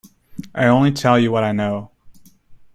I 0.55 0.65
only 0.65 0.91
tell 0.93 1.19
you 1.19 1.31
what 1.31 1.43
I 1.43 1.51
know. 1.51 1.91